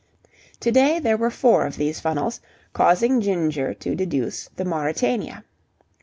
[0.61, 2.41] To day there were four of these funnels,
[2.73, 5.43] causing Ginger to deduce the Mauritania.